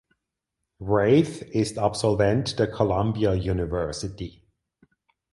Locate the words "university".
3.33-4.41